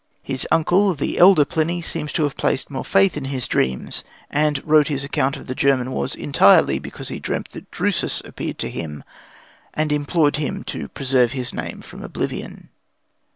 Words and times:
His 0.23 0.47
uncle, 0.51 0.95
the 0.95 1.19
elder 1.19 1.45
Pliny, 1.45 1.79
seems 1.79 2.11
to 2.13 2.23
have 2.23 2.35
placed 2.35 2.71
more 2.71 2.83
faith 2.83 3.15
in 3.15 3.25
his 3.25 3.47
dreams, 3.47 4.03
and 4.31 4.59
wrote 4.67 4.87
his 4.87 5.03
account 5.03 5.37
of 5.37 5.45
the 5.45 5.53
German 5.53 5.91
wars 5.91 6.15
entirely 6.15 6.79
because 6.79 7.09
he 7.09 7.19
dreamt 7.19 7.49
that 7.49 7.69
Drusus 7.69 8.19
appeared 8.25 8.57
to 8.57 8.71
him 8.71 9.03
and 9.75 9.91
implored 9.91 10.37
him 10.37 10.63
to 10.63 10.87
preserve 10.87 11.33
his 11.33 11.53
name 11.53 11.81
from 11.81 12.01
oblivion. 12.01 12.69